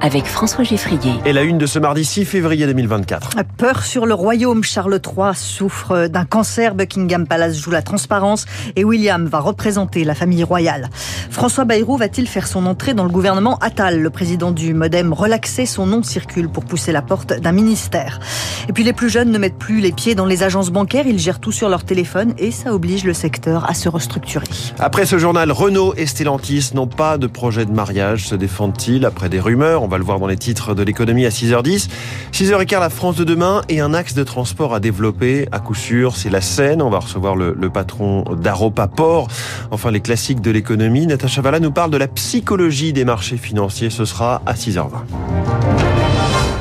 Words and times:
avec 0.00 0.26
François 0.26 0.64
Geffrier. 0.64 1.12
Et 1.24 1.32
la 1.32 1.42
une 1.42 1.58
de 1.58 1.66
ce 1.66 1.78
mardi 1.78 2.04
6 2.04 2.24
février 2.24 2.66
2024. 2.66 3.30
Peur 3.56 3.84
sur 3.84 4.06
le 4.06 4.14
royaume. 4.14 4.62
Charles 4.62 5.00
III 5.04 5.34
souffre 5.34 6.06
d'un 6.08 6.24
cancer. 6.24 6.74
Buckingham 6.74 7.26
Palace 7.26 7.58
joue 7.58 7.70
la 7.70 7.82
transparence 7.82 8.46
et 8.76 8.84
William 8.84 9.26
va 9.26 9.40
représenter 9.40 10.04
la 10.04 10.14
famille 10.14 10.44
royale. 10.44 10.90
François 11.30 11.64
Bayrou 11.64 11.96
va-t-il 11.96 12.28
faire 12.28 12.46
son 12.46 12.66
entrée 12.66 12.94
dans 12.94 13.04
le 13.04 13.10
gouvernement 13.10 13.58
Attal 13.58 14.00
Le 14.00 14.10
président 14.10 14.52
du 14.52 14.74
Modem 14.74 15.12
relaxé, 15.12 15.66
son 15.66 15.86
nom 15.86 16.02
circule 16.02 16.48
pour 16.48 16.64
pousser 16.64 16.92
la 16.92 17.02
porte 17.02 17.32
d'un 17.32 17.52
ministère. 17.52 18.20
Et 18.68 18.72
puis 18.72 18.84
les 18.84 18.92
plus 18.92 19.10
jeunes 19.10 19.30
ne 19.30 19.38
mettent 19.38 19.58
plus 19.58 19.80
les 19.80 19.92
pieds 19.92 20.14
dans 20.14 20.26
les 20.26 20.42
agences 20.42 20.70
bancaires, 20.70 21.06
ils 21.06 21.18
gèrent 21.18 21.40
tout 21.40 21.52
sur 21.52 21.68
leur 21.68 21.84
téléphone 21.84 22.34
et 22.38 22.50
ça 22.50 22.72
oblige 22.72 23.04
le 23.04 23.12
secteur 23.14 23.68
à 23.68 23.74
se 23.74 23.88
restructurer. 23.88 24.46
Après 24.78 25.06
ce 25.06 25.18
journal, 25.18 25.50
Renault 25.52 25.94
et 25.96 26.06
Stellantis 26.06 26.70
n'ont 26.74 26.86
pas 26.86 27.18
de 27.18 27.26
projet 27.26 27.64
de 27.66 27.72
mariage, 27.72 28.28
se 28.28 28.34
défendent-ils 28.34 29.04
après 29.04 29.28
des 29.28 29.40
rumeurs? 29.40 29.82
On 29.82 29.88
va 29.94 29.98
le 29.98 30.04
voir 30.04 30.18
dans 30.18 30.26
les 30.26 30.36
titres 30.36 30.74
de 30.74 30.82
l'économie 30.82 31.24
à 31.24 31.28
6h10. 31.28 31.88
6h15, 32.32 32.80
la 32.80 32.90
France 32.90 33.14
de 33.14 33.22
demain 33.22 33.62
et 33.68 33.78
un 33.78 33.94
axe 33.94 34.14
de 34.14 34.24
transport 34.24 34.74
à 34.74 34.80
développer. 34.80 35.46
À 35.52 35.60
coup 35.60 35.76
sûr, 35.76 36.16
c'est 36.16 36.30
la 36.30 36.40
Seine. 36.40 36.82
On 36.82 36.90
va 36.90 36.98
recevoir 36.98 37.36
le, 37.36 37.54
patron 37.70 38.24
d'Aropa 38.34 38.88
Port. 38.88 39.28
Enfin, 39.70 39.92
les 39.92 40.00
classiques 40.00 40.40
de 40.40 40.50
l'économie. 40.50 41.06
Natacha 41.06 41.42
Valla 41.42 41.60
nous 41.60 41.70
parle 41.70 41.92
de 41.92 41.96
la 41.96 42.08
psychologie 42.08 42.92
des 42.92 43.04
marchés 43.04 43.36
financiers. 43.36 43.90
Ce 43.90 44.04
sera 44.04 44.42
à 44.46 44.54
6h20. 44.54 45.53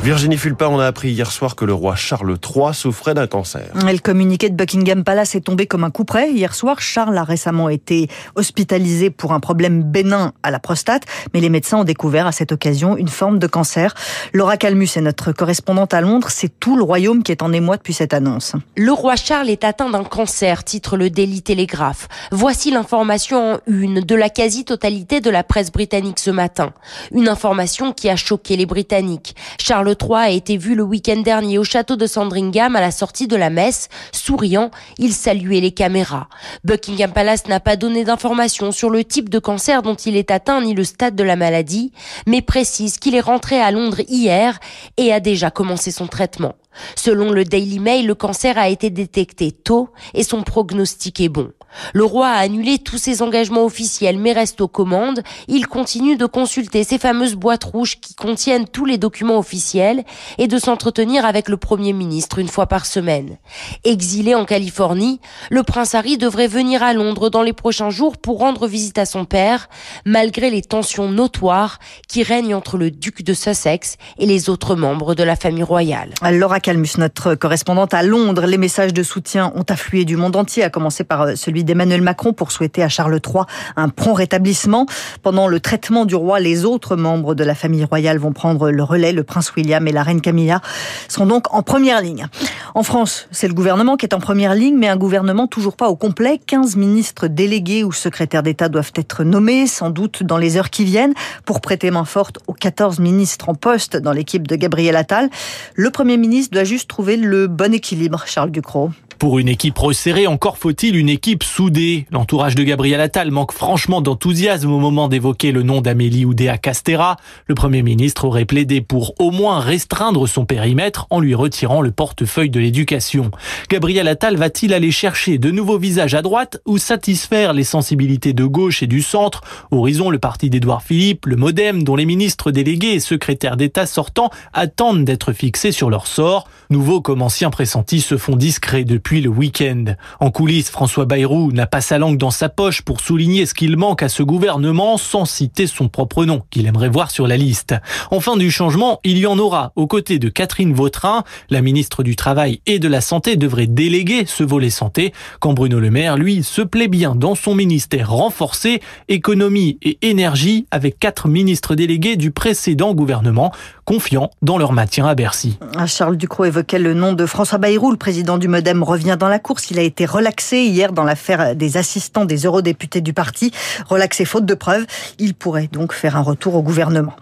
Virginie 0.03 0.35
Fulpa, 0.35 0.67
on 0.67 0.79
a 0.79 0.85
appris 0.85 1.11
hier 1.11 1.31
soir 1.31 1.55
que 1.55 1.63
le 1.63 1.73
roi 1.73 1.95
Charles 1.95 2.35
III 2.35 2.73
souffrait 2.73 3.13
d'un 3.13 3.25
cancer. 3.25 3.69
Le 3.73 3.97
communiqué 3.99 4.49
de 4.49 4.53
Buckingham 4.53 5.05
Palace 5.05 5.33
est 5.35 5.45
tombé 5.45 5.65
comme 5.65 5.85
un 5.85 5.91
coup 5.91 6.03
près. 6.03 6.29
Hier 6.29 6.53
soir, 6.53 6.81
Charles 6.81 7.17
a 7.17 7.23
récemment 7.23 7.69
été 7.69 8.09
hospitalisé 8.35 9.11
pour 9.11 9.31
un 9.31 9.39
problème 9.39 9.81
bénin 9.81 10.33
à 10.43 10.51
la 10.51 10.59
prostate, 10.59 11.03
mais 11.33 11.39
les 11.39 11.47
médecins 11.47 11.77
ont 11.77 11.83
découvert 11.85 12.27
à 12.27 12.33
cette 12.33 12.51
occasion 12.51 12.97
une 12.97 13.07
forme 13.07 13.39
de 13.39 13.47
cancer. 13.47 13.95
Laura 14.33 14.57
Calmus 14.57 14.89
est 14.97 15.01
notre 15.01 15.31
correspondante 15.31 15.93
à 15.93 16.01
Londres. 16.01 16.27
C'est 16.31 16.59
tout 16.59 16.75
le 16.75 16.83
royaume 16.83 17.23
qui 17.23 17.31
est 17.31 17.41
en 17.41 17.53
émoi 17.53 17.77
depuis 17.77 17.93
cette 17.93 18.13
annonce. 18.13 18.57
Le 18.75 18.91
roi 18.91 19.15
Charles 19.15 19.49
est 19.49 19.63
atteint 19.63 19.89
d'un 19.89 20.03
cancer, 20.03 20.65
titre 20.65 20.97
le 20.97 21.11
Daily 21.11 21.41
Telegraph. 21.41 22.09
Voici 22.33 22.71
l'information 22.71 23.53
en 23.53 23.59
une 23.67 24.01
de 24.01 24.15
la 24.15 24.29
quasi-totalité 24.29 25.21
de 25.21 25.29
la 25.29 25.45
presse 25.45 25.71
britannique 25.71 26.19
ce 26.19 26.29
matin. 26.29 26.73
Une 27.13 27.29
information 27.29 27.93
qui 27.93 28.09
a 28.09 28.17
choqué 28.17 28.57
les 28.57 28.65
Britanniques. 28.65 29.37
Charles 29.57 29.92
III 29.93 30.15
a 30.15 30.29
été 30.29 30.57
vu 30.57 30.75
le 30.75 30.83
week-end 30.83 31.21
dernier 31.21 31.57
au 31.57 31.63
château 31.63 31.95
de 31.95 32.05
Sandringham 32.05 32.75
à 32.75 32.81
la 32.81 32.91
sortie 32.91 33.27
de 33.27 33.35
la 33.35 33.49
messe. 33.49 33.89
Souriant, 34.11 34.71
il 34.97 35.13
saluait 35.13 35.61
les 35.61 35.71
caméras. 35.71 36.27
Buckingham 36.63 37.11
Palace 37.11 37.47
n'a 37.47 37.59
pas 37.59 37.75
donné 37.75 38.03
d'informations 38.03 38.71
sur 38.71 38.89
le 38.89 39.03
type 39.03 39.29
de 39.29 39.39
cancer 39.39 39.81
dont 39.81 39.95
il 39.95 40.15
est 40.15 40.31
atteint 40.31 40.61
ni 40.61 40.73
le 40.73 40.83
stade 40.83 41.15
de 41.15 41.23
la 41.23 41.35
maladie, 41.35 41.91
mais 42.27 42.41
précise 42.41 42.97
qu'il 42.97 43.15
est 43.15 43.21
rentré 43.21 43.59
à 43.59 43.71
Londres 43.71 44.01
hier 44.07 44.59
et 44.97 45.13
a 45.13 45.19
déjà 45.19 45.51
commencé 45.51 45.91
son 45.91 46.07
traitement. 46.07 46.55
Selon 46.95 47.31
le 47.31 47.43
Daily 47.43 47.79
Mail, 47.79 48.07
le 48.07 48.15
cancer 48.15 48.57
a 48.57 48.69
été 48.69 48.89
détecté 48.89 49.51
tôt 49.51 49.89
et 50.13 50.23
son 50.23 50.43
pronostic 50.43 51.19
est 51.21 51.29
bon. 51.29 51.51
Le 51.93 52.03
roi 52.03 52.27
a 52.27 52.37
annulé 52.37 52.77
tous 52.79 52.97
ses 52.97 53.21
engagements 53.21 53.65
officiels 53.65 54.17
mais 54.17 54.33
reste 54.33 54.61
aux 54.61 54.67
commandes. 54.67 55.23
Il 55.47 55.67
continue 55.67 56.15
de 56.15 56.25
consulter 56.25 56.83
ces 56.83 56.97
fameuses 56.97 57.35
boîtes 57.35 57.63
rouges 57.63 57.99
qui 57.99 58.15
contiennent 58.15 58.67
tous 58.67 58.85
les 58.85 58.97
documents 58.97 59.37
officiels 59.37 60.03
et 60.37 60.47
de 60.47 60.57
s'entretenir 60.57 61.25
avec 61.25 61.49
le 61.49 61.57
Premier 61.57 61.93
ministre 61.93 62.39
une 62.39 62.47
fois 62.47 62.67
par 62.67 62.85
semaine. 62.85 63.37
Exilé 63.83 64.35
en 64.35 64.45
Californie, 64.45 65.19
le 65.49 65.63
prince 65.63 65.95
Harry 65.95 66.17
devrait 66.17 66.47
venir 66.47 66.83
à 66.83 66.93
Londres 66.93 67.29
dans 67.29 67.41
les 67.41 67.53
prochains 67.53 67.89
jours 67.89 68.17
pour 68.17 68.39
rendre 68.39 68.67
visite 68.67 68.97
à 68.97 69.05
son 69.05 69.25
père, 69.25 69.69
malgré 70.05 70.49
les 70.49 70.61
tensions 70.61 71.09
notoires 71.09 71.79
qui 72.07 72.23
règnent 72.23 72.55
entre 72.55 72.77
le 72.77 72.91
duc 72.91 73.23
de 73.23 73.33
Sussex 73.33 73.97
et 74.17 74.25
les 74.25 74.49
autres 74.49 74.75
membres 74.75 75.15
de 75.15 75.23
la 75.23 75.35
famille 75.35 75.63
royale. 75.63 76.13
Calmus, 76.63 76.97
notre 76.97 77.35
correspondante 77.35 77.93
à 77.93 78.03
Londres, 78.03 78.45
les 78.45 78.57
messages 78.57 78.93
de 78.93 79.03
soutien 79.03 79.51
ont 79.53 79.65
afflué 79.67 80.05
du 80.05 80.15
monde 80.15 80.37
entier, 80.37 80.63
à 80.63 80.69
commencer 80.69 81.03
par 81.03 81.37
celui 81.37 81.65
d'Emmanuel 81.65 82.01
Macron 82.01 82.31
pour 82.31 82.53
souhaiter 82.53 82.81
à 82.81 82.87
Charles 82.87 83.19
III 83.23 83.43
un 83.75 83.89
prompt 83.89 84.13
rétablissement. 84.13 84.85
Pendant 85.23 85.49
le 85.49 85.59
traitement 85.59 86.05
du 86.05 86.15
roi, 86.15 86.39
les 86.39 86.63
autres 86.63 86.95
membres 86.95 87.35
de 87.35 87.43
la 87.43 87.53
famille 87.53 87.83
royale 87.83 88.17
vont 88.17 88.31
prendre 88.31 88.71
le 88.71 88.81
relais. 88.81 89.11
Le 89.11 89.23
prince 89.23 89.53
William 89.55 89.85
et 89.89 89.91
la 89.91 90.03
reine 90.03 90.21
Camilla 90.21 90.61
sont 91.09 91.25
donc 91.25 91.53
en 91.53 91.63
première 91.63 92.01
ligne. 92.01 92.27
En 92.75 92.83
France, 92.83 93.27
c'est 93.31 93.49
le 93.49 93.53
gouvernement 93.53 93.97
qui 93.97 94.05
est 94.05 94.13
en 94.13 94.21
première 94.21 94.55
ligne, 94.55 94.77
mais 94.77 94.87
un 94.87 94.95
gouvernement 94.95 95.47
toujours 95.47 95.75
pas 95.75 95.89
au 95.89 95.97
complet. 95.97 96.39
15 96.47 96.77
ministres 96.77 97.27
délégués 97.27 97.83
ou 97.83 97.91
secrétaires 97.91 98.41
d'État 98.41 98.69
doivent 98.69 98.93
être 98.95 99.25
nommés, 99.25 99.67
sans 99.67 99.89
doute 99.89 100.23
dans 100.23 100.37
les 100.37 100.55
heures 100.55 100.69
qui 100.69 100.85
viennent, 100.85 101.13
pour 101.45 101.59
prêter 101.59 101.91
main 101.91 102.05
forte 102.05 102.39
aux 102.47 102.53
14 102.53 102.99
ministres 102.99 103.49
en 103.49 103.53
poste 103.53 103.97
dans 103.97 104.13
l'équipe 104.13 104.47
de 104.47 104.55
Gabriel 104.55 104.95
Attal. 104.95 105.29
Le 105.75 105.89
Premier 105.89 106.15
ministre 106.15 106.52
doit 106.53 106.63
juste 106.63 106.89
trouver 106.89 107.17
le 107.17 107.47
bon 107.47 107.73
équilibre, 107.73 108.23
Charles 108.25 108.51
Ducrot. 108.51 108.91
Pour 109.23 109.39
une 109.39 109.47
équipe 109.47 109.77
resserrée, 109.77 110.27
encore 110.27 110.57
faut-il 110.57 110.97
une 110.97 111.07
équipe 111.07 111.43
soudée. 111.43 112.07
L'entourage 112.11 112.55
de 112.55 112.63
Gabriel 112.63 112.99
Attal 112.99 113.31
manque 113.31 113.53
franchement 113.53 114.01
d'enthousiasme 114.01 114.69
au 114.69 114.79
moment 114.79 115.07
d'évoquer 115.07 115.53
le 115.53 115.63
nom 115.63 115.79
d'Amélie 115.79 116.25
Oudéa 116.25 116.57
Castera. 116.57 117.15
Le 117.47 117.55
Premier 117.55 117.83
ministre 117.83 118.25
aurait 118.25 118.43
plaidé 118.43 118.81
pour 118.81 119.13
au 119.19 119.31
moins 119.31 119.61
restreindre 119.61 120.27
son 120.27 120.43
périmètre 120.43 121.07
en 121.09 121.21
lui 121.21 121.35
retirant 121.35 121.79
le 121.79 121.91
portefeuille 121.91 122.49
de 122.49 122.59
l'éducation. 122.59 123.31
Gabriel 123.69 124.09
Attal 124.09 124.35
va-t-il 124.35 124.73
aller 124.73 124.91
chercher 124.91 125.37
de 125.37 125.51
nouveaux 125.51 125.79
visages 125.79 126.15
à 126.15 126.21
droite 126.21 126.59
ou 126.65 126.77
satisfaire 126.77 127.53
les 127.53 127.63
sensibilités 127.63 128.33
de 128.33 128.43
gauche 128.43 128.83
et 128.83 128.87
du 128.87 129.01
centre? 129.01 129.39
Horizon, 129.71 130.09
le 130.09 130.19
parti 130.19 130.49
d'Édouard 130.49 130.83
Philippe, 130.83 131.27
le 131.27 131.37
Modem, 131.37 131.83
dont 131.85 131.95
les 131.95 132.05
ministres 132.05 132.51
délégués 132.51 132.95
et 132.95 132.99
secrétaires 132.99 133.55
d'État 133.55 133.85
sortants 133.85 134.31
attendent 134.51 135.05
d'être 135.05 135.31
fixés 135.31 135.71
sur 135.71 135.89
leur 135.89 136.07
sort. 136.07 136.49
Nouveaux 136.69 136.99
comme 136.99 137.21
anciens 137.21 137.51
pressentis 137.51 138.01
se 138.01 138.17
font 138.17 138.35
discrets 138.35 138.83
depuis 138.83 139.12
le 139.21 139.29
week-end. 139.29 139.95
En 140.19 140.31
coulisses, 140.31 140.69
François 140.69 141.05
Bayrou 141.05 141.51
n'a 141.51 141.67
pas 141.67 141.81
sa 141.81 141.97
langue 141.97 142.17
dans 142.17 142.31
sa 142.31 142.49
poche 142.49 142.81
pour 142.81 143.01
souligner 143.01 143.45
ce 143.45 143.53
qu'il 143.53 143.77
manque 143.77 144.03
à 144.03 144.09
ce 144.09 144.23
gouvernement 144.23 144.97
sans 144.97 145.25
citer 145.25 145.67
son 145.67 145.89
propre 145.89 146.25
nom, 146.25 146.43
qu'il 146.49 146.65
aimerait 146.65 146.89
voir 146.89 147.11
sur 147.11 147.27
la 147.27 147.37
liste. 147.37 147.75
Enfin 148.11 148.37
du 148.37 148.51
changement, 148.51 148.99
il 149.03 149.17
y 149.17 149.27
en 149.27 149.37
aura. 149.39 149.71
Aux 149.75 149.87
côtés 149.87 150.19
de 150.19 150.29
Catherine 150.29 150.73
Vautrin, 150.73 151.23
la 151.49 151.61
ministre 151.61 152.03
du 152.03 152.15
Travail 152.15 152.61
et 152.65 152.79
de 152.79 152.87
la 152.87 153.01
Santé 153.01 153.35
devrait 153.35 153.67
déléguer 153.67 154.25
ce 154.25 154.43
volet 154.43 154.69
santé, 154.69 155.13
quand 155.39 155.53
Bruno 155.53 155.79
Le 155.79 155.91
Maire, 155.91 156.17
lui, 156.17 156.43
se 156.43 156.61
plaît 156.61 156.87
bien 156.87 157.15
dans 157.15 157.35
son 157.35 157.55
ministère 157.55 158.11
renforcé, 158.11 158.81
économie 159.07 159.77
et 159.81 159.97
énergie, 160.01 160.65
avec 160.71 160.99
quatre 160.99 161.27
ministres 161.27 161.75
délégués 161.75 162.15
du 162.15 162.31
précédent 162.31 162.93
gouvernement, 162.93 163.51
confiants 163.85 164.29
dans 164.41 164.57
leur 164.57 164.71
maintien 164.71 165.05
à 165.05 165.15
Bercy. 165.15 165.57
Charles 165.87 166.17
Ducrot 166.17 166.45
évoquait 166.45 166.79
le 166.79 166.93
nom 166.93 167.13
de 167.13 167.25
François 167.25 167.57
Bayrou, 167.57 167.91
le 167.91 167.97
président 167.97 168.37
du 168.37 168.47
Modem 168.47 168.83
revient 168.93 169.17
dans 169.19 169.27
la 169.27 169.39
course. 169.39 169.71
Il 169.71 169.79
a 169.79 169.81
été 169.81 170.05
relaxé 170.05 170.57
hier 170.65 170.93
dans 170.93 171.03
l'affaire 171.03 171.55
des 171.55 171.77
assistants 171.77 172.25
des 172.25 172.45
eurodéputés 172.45 173.01
du 173.01 173.11
parti. 173.11 173.51
Relaxé 173.89 174.23
faute 174.23 174.45
de 174.45 174.53
preuves. 174.53 174.85
Il 175.17 175.33
pourrait 175.33 175.69
donc 175.71 175.93
faire 175.93 176.15
un 176.15 176.21
retour 176.21 176.53
au 176.55 176.61
gouvernement. 176.61 177.13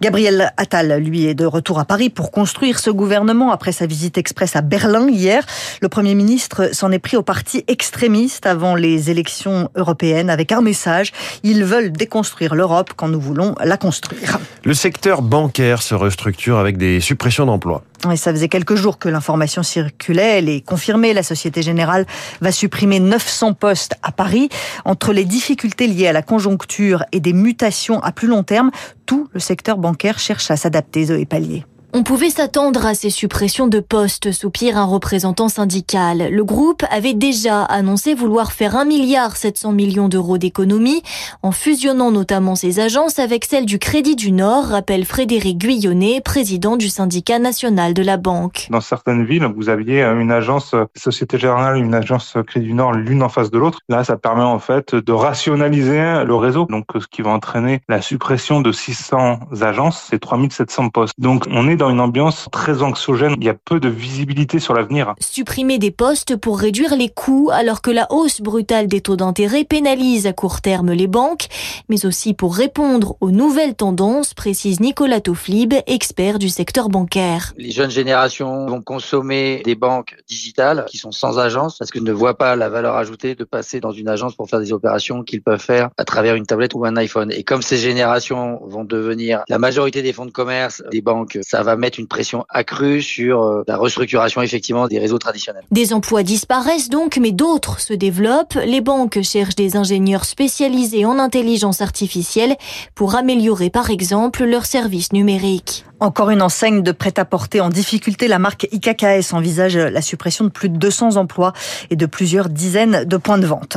Gabriel 0.00 0.52
Attal, 0.56 1.00
lui, 1.00 1.26
est 1.26 1.34
de 1.34 1.46
retour 1.46 1.78
à 1.78 1.84
Paris 1.84 2.10
pour 2.10 2.32
construire 2.32 2.80
ce 2.80 2.90
gouvernement 2.90 3.52
après 3.52 3.70
sa 3.70 3.86
visite 3.86 4.18
express 4.18 4.56
à 4.56 4.62
Berlin 4.62 5.08
hier. 5.08 5.44
Le 5.80 5.88
Premier 5.88 6.14
ministre 6.14 6.70
s'en 6.74 6.90
est 6.90 6.98
pris 6.98 7.16
au 7.16 7.22
parti 7.22 7.64
extrémiste 7.68 8.46
avant 8.46 8.74
les 8.74 9.10
élections 9.10 9.70
européennes 9.76 10.30
avec 10.30 10.50
un 10.50 10.62
message. 10.62 11.12
Ils 11.44 11.64
veulent 11.64 11.92
déconstruire 11.92 12.56
l'Europe 12.56 12.90
quand 12.96 13.08
nous 13.08 13.20
voulons 13.20 13.54
la 13.62 13.76
construire. 13.76 14.38
Le 14.64 14.74
secteur 14.74 15.22
bancaire 15.22 15.82
se 15.82 15.94
restructure 15.94 16.58
avec 16.58 16.76
des 16.76 17.00
suppressions 17.00 17.46
d'emplois. 17.46 17.84
Et 18.12 18.16
ça 18.16 18.32
faisait 18.32 18.48
quelques 18.48 18.76
jours 18.76 18.98
que 18.98 19.08
l'information 19.08 19.62
circulait. 19.62 20.38
Elle 20.38 20.48
est 20.48 20.60
confirmée. 20.64 21.12
La 21.12 21.22
Société 21.22 21.62
Générale 21.62 22.06
va 22.40 22.52
supprimer 22.52 23.00
900 23.00 23.54
postes 23.54 23.94
à 24.02 24.12
Paris. 24.12 24.48
Entre 24.84 25.12
les 25.12 25.24
difficultés 25.24 25.86
liées 25.86 26.08
à 26.08 26.12
la 26.12 26.22
conjoncture 26.22 27.04
et 27.12 27.20
des 27.20 27.32
mutations 27.32 28.02
à 28.02 28.12
plus 28.12 28.28
long 28.28 28.42
terme, 28.42 28.70
tout 29.06 29.28
le 29.32 29.40
secteur 29.40 29.76
bancaire 29.76 30.18
cherche 30.18 30.50
à 30.50 30.56
s'adapter, 30.56 31.06
Zoé 31.06 31.26
Pallier. 31.26 31.64
On 31.92 32.04
pouvait 32.04 32.30
s'attendre 32.30 32.86
à 32.86 32.94
ces 32.94 33.10
suppressions 33.10 33.66
de 33.66 33.80
postes, 33.80 34.30
soupire 34.30 34.78
un 34.78 34.84
représentant 34.84 35.48
syndical. 35.48 36.28
Le 36.30 36.44
groupe 36.44 36.84
avait 36.88 37.14
déjà 37.14 37.64
annoncé 37.64 38.14
vouloir 38.14 38.52
faire 38.52 38.76
1 38.76 38.84
milliard 38.84 39.34
700 39.34 39.72
millions 39.72 40.08
d'euros 40.08 40.38
d'économies 40.38 41.02
en 41.42 41.50
fusionnant 41.50 42.12
notamment 42.12 42.54
ses 42.54 42.78
agences 42.78 43.18
avec 43.18 43.44
celle 43.44 43.66
du 43.66 43.80
Crédit 43.80 44.14
du 44.14 44.30
Nord, 44.30 44.66
rappelle 44.66 45.04
Frédéric 45.04 45.58
Guyonnet, 45.58 46.20
président 46.20 46.76
du 46.76 46.88
syndicat 46.88 47.40
national 47.40 47.92
de 47.92 48.02
la 48.04 48.18
banque. 48.18 48.68
Dans 48.70 48.80
certaines 48.80 49.24
villes, 49.24 49.48
vous 49.56 49.68
aviez 49.68 50.04
une 50.04 50.30
agence 50.30 50.76
Société 50.94 51.38
Générale, 51.38 51.76
une 51.76 51.94
agence 51.94 52.36
Crédit 52.46 52.66
du 52.66 52.74
Nord 52.74 52.92
l'une 52.92 53.24
en 53.24 53.28
face 53.28 53.50
de 53.50 53.58
l'autre. 53.58 53.80
Là, 53.88 54.04
ça 54.04 54.16
permet 54.16 54.44
en 54.44 54.60
fait 54.60 54.94
de 54.94 55.12
rationaliser 55.12 56.22
le 56.24 56.34
réseau. 56.36 56.66
Donc, 56.70 56.84
ce 56.96 57.08
qui 57.08 57.22
va 57.22 57.30
entraîner 57.30 57.80
la 57.88 58.00
suppression 58.00 58.60
de 58.60 58.70
600 58.70 59.40
agences, 59.60 60.06
c'est 60.08 60.20
3700 60.20 60.90
postes. 60.90 61.14
Donc, 61.18 61.46
on 61.50 61.68
est 61.68 61.79
dans 61.80 61.90
une 61.90 62.00
ambiance 62.00 62.46
très 62.52 62.82
anxiogène. 62.82 63.34
Il 63.38 63.44
y 63.44 63.48
a 63.48 63.54
peu 63.54 63.80
de 63.80 63.88
visibilité 63.88 64.58
sur 64.58 64.74
l'avenir. 64.74 65.14
Supprimer 65.18 65.78
des 65.78 65.90
postes 65.90 66.36
pour 66.36 66.58
réduire 66.58 66.94
les 66.94 67.08
coûts 67.08 67.50
alors 67.52 67.80
que 67.80 67.90
la 67.90 68.06
hausse 68.12 68.42
brutale 68.42 68.86
des 68.86 69.00
taux 69.00 69.16
d'intérêt 69.16 69.64
pénalise 69.64 70.26
à 70.26 70.34
court 70.34 70.60
terme 70.60 70.92
les 70.92 71.06
banques, 71.06 71.48
mais 71.88 72.04
aussi 72.04 72.34
pour 72.34 72.54
répondre 72.54 73.16
aux 73.20 73.30
nouvelles 73.30 73.74
tendances, 73.74 74.34
précise 74.34 74.80
Nicolas 74.80 75.20
Toflib, 75.20 75.72
expert 75.86 76.38
du 76.38 76.50
secteur 76.50 76.90
bancaire. 76.90 77.54
Les 77.56 77.70
jeunes 77.70 77.90
générations 77.90 78.66
vont 78.66 78.82
consommer 78.82 79.62
des 79.64 79.74
banques 79.74 80.16
digitales 80.28 80.84
qui 80.86 80.98
sont 80.98 81.12
sans 81.12 81.38
agence 81.38 81.78
parce 81.78 81.90
qu'ils 81.90 82.04
ne 82.04 82.12
voient 82.12 82.36
pas 82.36 82.56
la 82.56 82.68
valeur 82.68 82.96
ajoutée 82.96 83.34
de 83.34 83.44
passer 83.44 83.80
dans 83.80 83.92
une 83.92 84.08
agence 84.08 84.34
pour 84.34 84.50
faire 84.50 84.60
des 84.60 84.74
opérations 84.74 85.22
qu'ils 85.22 85.42
peuvent 85.42 85.58
faire 85.58 85.88
à 85.96 86.04
travers 86.04 86.34
une 86.34 86.44
tablette 86.44 86.74
ou 86.74 86.84
un 86.84 86.96
iPhone. 86.96 87.32
Et 87.32 87.42
comme 87.42 87.62
ces 87.62 87.78
générations 87.78 88.60
vont 88.66 88.84
devenir 88.84 89.44
la 89.48 89.58
majorité 89.58 90.02
des 90.02 90.12
fonds 90.12 90.26
de 90.26 90.30
commerce 90.30 90.82
des 90.90 91.00
banques, 91.00 91.38
ça 91.40 91.62
va 91.62 91.69
mettre 91.76 91.98
une 91.98 92.06
pression 92.06 92.44
accrue 92.48 93.02
sur 93.02 93.42
euh, 93.42 93.62
la 93.66 93.76
restructuration 93.76 94.42
effectivement 94.42 94.88
des 94.88 94.98
réseaux 94.98 95.18
traditionnels. 95.18 95.64
Des 95.70 95.92
emplois 95.92 96.22
disparaissent 96.22 96.88
donc, 96.88 97.18
mais 97.18 97.32
d'autres 97.32 97.80
se 97.80 97.92
développent. 97.92 98.58
Les 98.64 98.80
banques 98.80 99.20
cherchent 99.22 99.56
des 99.56 99.76
ingénieurs 99.76 100.24
spécialisés 100.24 101.04
en 101.04 101.18
intelligence 101.18 101.80
artificielle 101.80 102.56
pour 102.94 103.14
améliorer 103.14 103.70
par 103.70 103.90
exemple 103.90 104.44
leurs 104.44 104.66
services 104.66 105.12
numériques. 105.12 105.84
Encore 106.00 106.30
une 106.30 106.40
enseigne 106.40 106.82
de 106.82 106.92
prêt-à-porter 106.92 107.60
en 107.60 107.68
difficulté. 107.68 108.26
La 108.26 108.38
marque 108.38 108.66
IKKS 108.72 109.34
envisage 109.34 109.76
la 109.76 110.00
suppression 110.00 110.46
de 110.46 110.50
plus 110.50 110.70
de 110.70 110.78
200 110.78 111.16
emplois 111.16 111.52
et 111.90 111.96
de 111.96 112.06
plusieurs 112.06 112.48
dizaines 112.48 113.04
de 113.04 113.16
points 113.18 113.36
de 113.36 113.46
vente. 113.46 113.76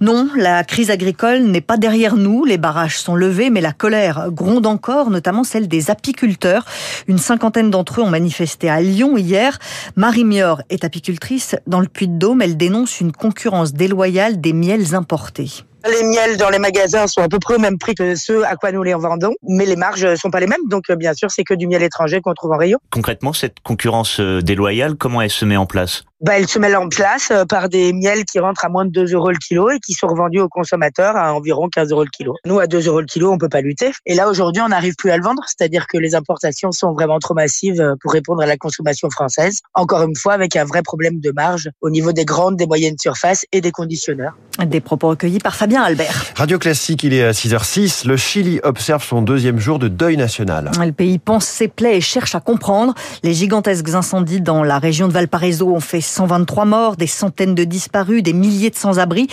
Non, 0.00 0.28
la 0.36 0.64
crise 0.64 0.90
agricole 0.90 1.42
n'est 1.42 1.60
pas 1.60 1.76
derrière 1.76 2.16
nous. 2.16 2.44
Les 2.44 2.58
barrages 2.58 2.98
sont 2.98 3.14
levés, 3.14 3.50
mais 3.50 3.60
la 3.60 3.72
colère 3.72 4.32
gronde 4.32 4.66
encore, 4.66 5.10
notamment 5.10 5.44
celle 5.44 5.68
des 5.68 5.92
apiculteurs. 5.92 6.64
Une 7.06 7.18
cinquantaine 7.18 7.70
d'entre 7.70 8.00
eux 8.00 8.04
ont 8.04 8.10
manifesté 8.10 8.68
à 8.68 8.80
Lyon 8.80 9.16
hier. 9.16 9.60
Marie 9.94 10.24
Mior 10.24 10.60
est 10.70 10.84
apicultrice 10.84 11.54
dans 11.68 11.80
le 11.80 11.86
Puy-de-Dôme. 11.86 12.42
Elle 12.42 12.56
dénonce 12.56 13.00
une 13.00 13.12
concurrence 13.12 13.72
déloyale 13.74 14.40
des 14.40 14.52
miels 14.52 14.96
importés. 14.96 15.64
Les 15.86 16.02
miels 16.02 16.38
dans 16.38 16.48
les 16.48 16.58
magasins 16.58 17.06
sont 17.06 17.20
à 17.20 17.28
peu 17.28 17.38
près 17.38 17.56
au 17.56 17.58
même 17.58 17.78
prix 17.78 17.94
que 17.94 18.14
ceux 18.14 18.44
à 18.46 18.56
quoi 18.56 18.72
nous 18.72 18.82
les 18.82 18.94
vendons, 18.94 19.34
mais 19.42 19.66
les 19.66 19.76
marges 19.76 20.14
sont 20.14 20.30
pas 20.30 20.40
les 20.40 20.46
mêmes. 20.46 20.66
Donc, 20.68 20.90
bien 20.92 21.12
sûr, 21.12 21.30
c'est 21.30 21.44
que 21.44 21.52
du 21.52 21.66
miel 21.66 21.82
étranger 21.82 22.22
qu'on 22.22 22.32
trouve 22.32 22.52
en 22.52 22.56
rayon. 22.56 22.78
Concrètement, 22.90 23.34
cette 23.34 23.60
concurrence 23.60 24.18
euh, 24.18 24.40
déloyale, 24.40 24.94
comment 24.94 25.20
elle 25.20 25.30
se 25.30 25.44
met 25.44 25.56
en 25.56 25.66
place? 25.66 26.04
Bah, 26.20 26.38
elle 26.38 26.46
se 26.46 26.58
met 26.58 26.74
en 26.74 26.88
place 26.88 27.30
euh, 27.32 27.44
par 27.44 27.68
des 27.68 27.92
miels 27.92 28.24
qui 28.24 28.38
rentrent 28.38 28.64
à 28.64 28.68
moins 28.68 28.84
de 28.84 28.90
2 28.90 29.14
euros 29.14 29.30
le 29.30 29.36
kilo 29.36 29.70
et 29.70 29.80
qui 29.80 29.94
sont 29.94 30.06
revendus 30.06 30.40
aux 30.40 30.48
consommateurs 30.48 31.16
à 31.16 31.34
environ 31.34 31.68
15 31.68 31.90
euros 31.90 32.04
le 32.04 32.10
kilo. 32.10 32.34
Nous, 32.46 32.58
à 32.60 32.66
2 32.66 32.86
euros 32.86 33.00
le 33.00 33.06
kilo, 33.06 33.32
on 33.32 33.38
peut 33.38 33.48
pas 33.48 33.60
lutter. 33.60 33.90
Et 34.06 34.14
là, 34.14 34.28
aujourd'hui, 34.28 34.62
on 34.62 34.68
n'arrive 34.68 34.94
plus 34.96 35.10
à 35.10 35.16
le 35.16 35.24
vendre, 35.24 35.42
c'est-à-dire 35.46 35.86
que 35.88 35.98
les 35.98 36.14
importations 36.14 36.70
sont 36.70 36.92
vraiment 36.92 37.18
trop 37.18 37.34
massives 37.34 37.80
euh, 37.80 37.94
pour 38.00 38.12
répondre 38.12 38.42
à 38.42 38.46
la 38.46 38.56
consommation 38.56 39.10
française. 39.10 39.60
Encore 39.74 40.02
une 40.02 40.14
fois, 40.14 40.34
avec 40.34 40.54
un 40.56 40.64
vrai 40.64 40.82
problème 40.82 41.18
de 41.20 41.32
marge 41.32 41.68
au 41.80 41.90
niveau 41.90 42.12
des 42.12 42.24
grandes, 42.24 42.56
des 42.56 42.66
moyennes 42.66 42.98
surfaces 42.98 43.44
et 43.50 43.60
des 43.60 43.72
conditionneurs. 43.72 44.36
Des 44.64 44.80
propos 44.80 45.08
recueillis 45.08 45.40
par 45.40 45.56
Fabien 45.56 45.82
Albert. 45.82 46.32
Radio 46.36 46.60
Classique, 46.60 47.02
il 47.02 47.12
est 47.12 47.24
à 47.24 47.32
6h06. 47.32 48.06
Le 48.06 48.16
Chili 48.16 48.60
observe 48.62 49.02
son 49.02 49.20
deuxième 49.20 49.58
jour 49.58 49.80
de 49.80 49.88
deuil 49.88 50.16
national. 50.16 50.70
Le 50.78 50.92
pays 50.92 51.18
pense 51.18 51.44
ses 51.44 51.66
plaies 51.66 51.96
et 51.96 52.00
cherche 52.00 52.36
à 52.36 52.40
comprendre. 52.40 52.94
Les 53.24 53.34
gigantesques 53.34 53.94
incendies 53.94 54.40
dans 54.40 54.62
la 54.62 54.78
région 54.78 55.08
de 55.08 55.12
Valparaiso 55.12 55.68
ont 55.74 55.80
fait 55.80 56.00
123 56.04 56.64
morts 56.64 56.96
des 56.96 57.06
centaines 57.06 57.54
de 57.54 57.64
disparus, 57.64 58.22
des 58.22 58.32
milliers 58.32 58.70
de 58.70 58.76
sans-abri. 58.76 59.28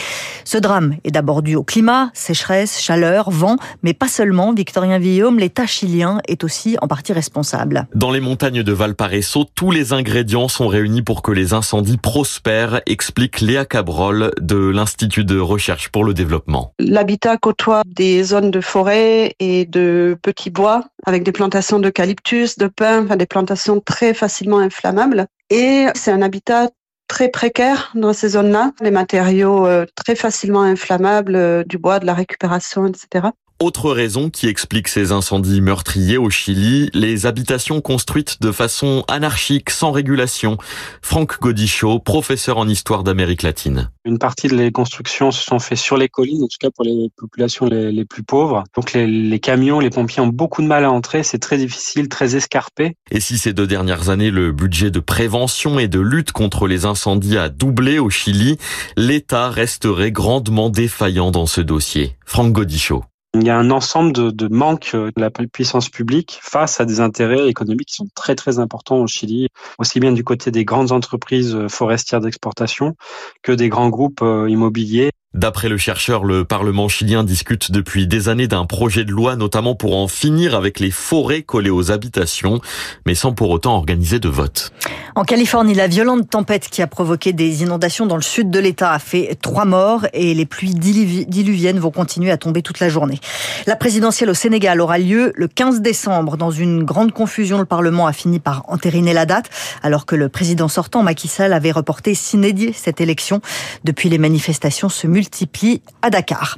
Ce 0.46 0.58
drame 0.58 0.96
est 1.04 1.12
d'abord 1.12 1.42
dû 1.42 1.56
au 1.56 1.64
climat, 1.64 2.10
sécheresse, 2.14 2.80
chaleur, 2.80 3.30
vent, 3.30 3.58
mais 3.84 3.94
pas 3.94 4.08
seulement. 4.08 4.54
Victorien 4.54 5.00
Villaume, 5.00 5.40
l'État 5.40 5.66
chilien 5.66 6.20
est 6.28 6.44
aussi 6.44 6.78
en 6.82 6.88
partie 6.88 7.14
responsable. 7.14 7.88
Dans 7.96 8.12
les 8.12 8.20
montagnes 8.20 8.64
de 8.64 8.74
Valparaiso, 8.74 9.46
tous 9.56 9.72
les 9.72 9.94
ingrédients 9.94 10.48
sont 10.48 10.68
réunis 10.68 11.02
pour 11.02 11.22
que 11.22 11.32
les 11.32 11.54
incendies 11.54 11.98
prospèrent, 11.98 12.82
explique 12.86 13.42
Léa 13.42 13.66
Cabrol 13.66 14.32
de 14.40 14.58
l'Institut 14.58 15.26
de 15.26 15.40
recherche 15.40 15.90
pour 15.90 16.04
le 16.04 16.14
développement. 16.14 16.74
L'habitat 16.80 17.38
côtoie 17.38 17.84
des 17.86 18.24
zones 18.24 18.52
de 18.52 18.62
forêt 18.62 19.36
et 19.40 19.66
de 19.66 20.18
petits 20.22 20.50
bois 20.50 20.86
avec 21.06 21.24
des 21.24 21.32
plantations 21.32 21.80
d'eucalyptus, 21.80 22.58
de 22.58 22.68
pins, 22.68 23.04
enfin 23.04 23.16
des 23.16 23.26
plantations 23.26 23.80
très 23.80 24.14
facilement 24.14 24.60
inflammables. 24.60 25.28
Et 25.52 25.88
c'est 25.96 26.14
un 26.14 26.22
habitat 26.22 26.70
très 27.10 27.28
précaire 27.28 27.92
dans 27.94 28.14
ces 28.14 28.30
zones-là, 28.30 28.72
les 28.80 28.90
matériaux 28.90 29.68
euh, 29.68 29.86
très 29.98 30.16
facilement 30.16 30.62
inflammables, 30.62 31.36
euh, 31.36 31.64
du 31.66 31.78
bois, 31.78 32.00
de 32.00 32.06
la 32.06 32.14
récupération, 32.14 32.88
etc. 32.88 33.28
Autre 33.62 33.92
raison 33.92 34.32
qui 34.32 34.48
explique 34.48 34.88
ces 34.88 35.12
incendies 35.12 35.62
meurtriers 35.62 36.18
au 36.18 36.32
Chili, 36.32 36.90
les 36.96 37.28
habitations 37.28 37.80
construites 37.80 38.42
de 38.42 38.52
façon 38.52 39.04
anarchique, 39.08 39.70
sans 39.70 39.92
régulation. 39.92 40.58
Franck 41.04 41.40
Godichaud, 41.40 42.00
professeur 42.00 42.58
en 42.58 42.68
histoire 42.68 43.04
d'Amérique 43.04 43.44
latine. 43.44 43.92
Une 44.04 44.18
partie 44.18 44.48
de 44.48 44.56
les 44.56 44.72
constructions 44.72 45.30
se 45.30 45.44
sont 45.44 45.60
faites 45.60 45.78
sur 45.78 45.96
les 45.96 46.10
collines, 46.10 46.42
en 46.42 46.48
tout 46.48 46.58
cas 46.60 46.72
pour 46.76 46.86
les 46.86 47.12
populations 47.16 47.68
les, 47.68 48.04
plus 48.04 48.24
pauvres. 48.24 48.64
Donc 48.76 48.94
les, 48.94 49.06
les, 49.06 49.40
camions, 49.40 49.80
les 49.80 49.92
pompiers 49.92 50.24
ont 50.24 50.28
beaucoup 50.28 50.64
de 50.64 50.68
mal 50.68 50.84
à 50.84 50.90
entrer, 50.90 51.22
c'est 51.22 51.38
très 51.38 51.60
difficile, 51.60 52.10
très 52.10 52.36
escarpé. 52.36 52.96
Et 53.12 53.20
si 53.20 53.38
ces 53.38 53.54
deux 53.54 53.68
dernières 53.68 54.10
années, 54.10 54.32
le 54.32 54.52
budget 54.52 54.90
de 54.90 55.00
prévention 55.00 55.78
et 55.78 55.88
de 55.88 56.00
lutte 56.00 56.32
contre 56.32 56.66
les 56.66 56.86
incendies 56.86 57.38
a 57.38 57.50
doublé 57.50 58.00
au 58.00 58.10
Chili, 58.10 58.58
l'État 58.98 59.52
resterait 59.52 60.12
grandement 60.12 60.72
défaillant 60.72 61.30
dans 61.30 61.46
ce 61.46 61.62
dossier. 61.62 62.18
Franck 62.26 62.54
Godichaud. 62.54 63.04
Il 63.34 63.46
y 63.46 63.50
a 63.50 63.58
un 63.58 63.72
ensemble 63.72 64.12
de, 64.12 64.48
manques 64.50 64.94
de 64.94 65.14
la 65.16 65.32
puissance 65.32 65.88
publique 65.88 66.38
face 66.42 66.82
à 66.82 66.86
des 66.86 67.00
intérêts 67.00 67.48
économiques 67.48 67.88
qui 67.88 67.96
sont 67.96 68.10
très 68.14 68.36
très 68.36 68.60
importants 68.60 68.98
au 68.98 69.08
Chili, 69.08 69.48
aussi 69.80 70.02
bien 70.02 70.12
du 70.12 70.26
côté 70.26 70.52
des 70.52 70.66
grandes 70.66 70.92
entreprises 70.92 71.58
forestières 71.70 72.20
d'exportation 72.20 72.98
que 73.42 73.54
des 73.54 73.70
grands 73.70 73.90
groupes 73.90 74.22
euh, 74.22 74.50
immobiliers. 74.50 75.12
D'après 75.34 75.70
le 75.70 75.78
chercheur, 75.78 76.26
le 76.26 76.44
Parlement 76.44 76.90
chilien 76.90 77.24
discute 77.24 77.72
depuis 77.72 78.06
des 78.06 78.28
années 78.28 78.50
d'un 78.50 78.66
projet 78.66 79.06
de 79.06 79.12
loi, 79.14 79.38
notamment 79.38 79.76
pour 79.76 79.96
en 79.96 80.10
finir 80.10 80.56
avec 80.56 80.78
les 80.82 80.92
forêts 80.92 81.42
collées 81.42 81.70
aux 81.70 81.90
habitations, 81.90 82.60
mais 83.06 83.16
sans 83.16 83.32
pour 83.32 83.50
autant 83.50 83.78
organiser 83.78 84.20
de 84.20 84.28
vote. 84.28 84.74
En 85.16 85.24
Californie, 85.24 85.74
la 85.74 85.88
violente 85.88 86.30
tempête 86.30 86.68
qui 86.70 86.82
a 86.82 86.88
provoqué 86.88 87.32
des 87.32 87.64
inondations 87.64 88.06
dans 88.06 88.18
le 88.18 88.22
sud 88.22 88.50
de 88.50 88.60
l'État 88.60 88.92
a 88.92 89.00
fait 89.00 89.38
trois 89.42 89.64
morts 89.64 90.06
et 90.12 90.34
les 90.34 90.46
pluies 90.46 90.76
diluviennes 90.76 91.80
vont 91.80 91.92
continuer 91.92 92.32
à 92.32 92.38
tomber 92.38 92.62
toute 92.62 92.82
la 92.82 92.90
journée. 92.90 93.20
La 93.68 93.78
présidentielle 93.78 94.30
au 94.30 94.34
Sénégal 94.34 94.82
aura 94.82 94.98
lieu 94.98 95.32
le 95.36 95.48
15 95.48 95.80
décembre. 95.80 96.36
Dans 96.36 96.52
une 96.52 96.84
grande 96.84 97.14
confusion, 97.14 97.58
le 97.58 97.66
Parlement 97.66 98.06
a 98.06 98.14
fini 98.14 98.40
par 98.40 98.66
entériner 98.68 99.14
la 99.14 99.26
date, 99.26 99.50
alors 99.82 100.06
que 100.06 100.18
le 100.18 100.28
président 100.28 100.68
sortant, 100.68 101.04
Macky 101.04 101.30
Sall, 101.30 101.54
avait 101.54 101.72
reporté 101.72 102.16
s'inédier 102.16 102.74
cette 102.74 103.00
élection. 103.00 103.40
Depuis, 103.86 104.10
les 104.10 104.18
manifestations 104.18 104.90
se 104.90 105.08
multiplient 105.08 105.21
multiplie 105.22 105.84
à 106.02 106.10
Dakar. 106.10 106.58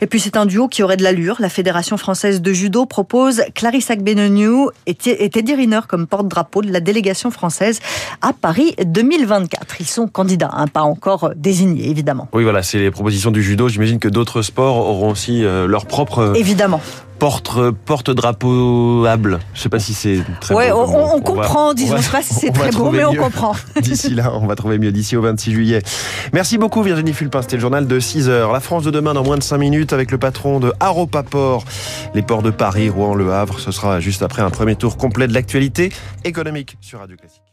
Et 0.00 0.06
puis 0.06 0.20
c'est 0.20 0.36
un 0.36 0.46
duo 0.46 0.68
qui 0.68 0.84
aurait 0.84 0.96
de 0.96 1.02
l'allure. 1.02 1.36
La 1.40 1.48
Fédération 1.48 1.96
française 1.96 2.40
de 2.40 2.52
judo 2.52 2.86
propose 2.86 3.42
Clarisse 3.52 3.90
Agbenoniou 3.90 4.70
et 4.86 4.94
Teddy 4.94 5.54
Riner 5.54 5.80
comme 5.88 6.06
porte-drapeau 6.06 6.62
de 6.62 6.70
la 6.70 6.78
délégation 6.78 7.32
française 7.32 7.80
à 8.22 8.32
Paris 8.32 8.76
2024. 8.84 9.80
Ils 9.80 9.88
sont 9.88 10.06
candidats, 10.06 10.50
hein, 10.52 10.68
pas 10.68 10.82
encore 10.82 11.32
désignés 11.34 11.90
évidemment. 11.90 12.28
Oui 12.32 12.44
voilà, 12.44 12.62
c'est 12.62 12.78
les 12.78 12.92
propositions 12.92 13.32
du 13.32 13.42
judo. 13.42 13.68
J'imagine 13.68 13.98
que 13.98 14.08
d'autres 14.08 14.42
sports 14.42 14.76
auront 14.76 15.10
aussi 15.10 15.44
euh, 15.44 15.66
leur 15.66 15.86
propre... 15.86 16.32
Évidemment 16.36 16.80
porte 17.18 17.70
porte 17.84 18.10
drapeauable. 18.10 19.38
Je 19.54 19.60
sais 19.60 19.68
pas 19.68 19.78
si 19.78 19.94
c'est 19.94 20.20
très 20.40 20.54
ouais, 20.54 20.72
On, 20.72 21.14
on, 21.14 21.20
comprend, 21.20 21.74
disons 21.74 21.96
pas 22.10 22.22
si 22.22 22.34
c'est 22.34 22.50
très 22.50 22.70
beau, 22.70 22.90
mais 22.90 23.04
on 23.04 23.14
comprend. 23.14 23.54
D'ici 23.80 24.10
là, 24.10 24.32
on 24.34 24.46
va 24.46 24.54
trouver 24.56 24.78
mieux 24.78 24.92
d'ici 24.92 25.16
au 25.16 25.22
26 25.22 25.52
juillet. 25.52 25.82
Merci 26.32 26.58
beaucoup 26.58 26.82
Virginie 26.82 27.12
Fulpin, 27.12 27.42
c'était 27.42 27.56
le 27.56 27.62
journal 27.62 27.86
de 27.86 28.00
6 28.00 28.28
heures. 28.28 28.52
La 28.52 28.60
France 28.60 28.84
de 28.84 28.90
demain 28.90 29.14
dans 29.14 29.24
moins 29.24 29.38
de 29.38 29.42
5 29.42 29.58
minutes 29.58 29.92
avec 29.92 30.10
le 30.10 30.18
patron 30.18 30.60
de 30.60 30.72
Aropaport, 30.80 31.64
les 32.14 32.22
ports 32.22 32.42
de 32.42 32.50
Paris, 32.50 32.88
Rouen, 32.88 33.14
Le 33.14 33.32
Havre. 33.32 33.58
Ce 33.60 33.70
sera 33.70 34.00
juste 34.00 34.22
après 34.22 34.42
un 34.42 34.50
premier 34.50 34.76
tour 34.76 34.96
complet 34.96 35.28
de 35.28 35.34
l'actualité 35.34 35.92
économique 36.24 36.76
sur 36.80 37.00
Radio 37.00 37.16
Classique. 37.16 37.45